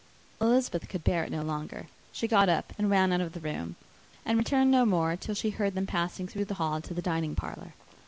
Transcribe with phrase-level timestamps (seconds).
[0.41, 1.85] Elizabeth could bear it no longer.
[2.11, 3.75] She got up and ran out of the room;
[4.25, 7.35] and returned no more, till she heard them passing through the hall to the dining
[7.35, 7.75] parlour.